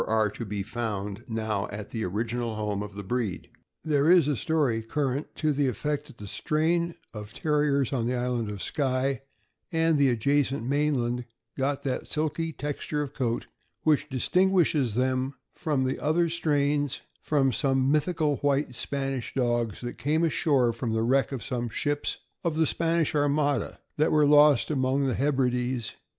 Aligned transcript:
ire 0.07 0.31
to 0.31 0.43
be 0.45 0.63
found 0.63 1.23
now 1.27 1.67
at 1.69 1.89
the 1.89 2.03
original 2.03 2.55
home 2.55 2.81
of 2.81 2.95
the 2.95 3.03
breed. 3.03 3.51
There 3.83 4.09
is 4.09 4.27
a 4.27 4.35
story 4.35 4.81
current 4.81 5.35
to 5.35 5.53
the 5.53 5.67
effect 5.67 6.07
that 6.07 6.17
the 6.17 6.25
strain 6.25 6.95
of 7.13 7.35
Terriers 7.35 7.93
on 7.93 8.07
the 8.07 8.15
island 8.15 8.49
of 8.49 8.63
Skye, 8.63 9.21
and 9.71 9.99
the 9.99 10.09
adjacent 10.09 10.65
mainland, 10.67 11.25
got 11.55 11.83
that 11.83 12.07
silky 12.09 12.51
texture 12.51 13.03
of 13.03 13.13
coat 13.13 13.45
which 13.83 14.09
distinguishes 14.09 14.95
them 14.95 15.35
from 15.53 15.83
the 15.83 15.99
other 15.99 16.29
strains 16.29 17.01
from 17.21 17.51
some 17.51 17.91
mythical 17.91 18.37
white 18.37 18.73
Spanish 18.73 19.35
dogs 19.35 19.81
that 19.81 19.99
came 19.99 20.23
ashore 20.23 20.73
from 20.73 20.93
the 20.93 21.03
wreck 21.03 21.31
of 21.31 21.43
some 21.43 21.69
ships 21.69 22.17
of 22.43 22.57
the 22.57 22.65
Spanisli 22.65 23.17
armada 23.19 23.79
that 23.97 24.11
were 24.11 24.25
lost 24.25 24.71
among 24.71 25.05
the 25.05 25.13
Hebrides. 25.13 25.93